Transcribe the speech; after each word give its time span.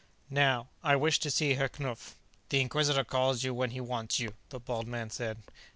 "Now, 0.31 0.69
I 0.81 0.95
wish 0.95 1.19
to 1.19 1.29
see 1.29 1.53
Herr 1.53 1.69
Knupf." 1.69 2.15
"The 2.49 2.59
Inquisitor 2.59 3.03
calls 3.03 3.43
you 3.43 3.53
when 3.53 3.69
he 3.69 3.79
wants 3.81 4.19
you," 4.19 4.33
the 4.49 4.59
bald 4.59 4.87
man 4.87 5.11
said. 5.11 5.37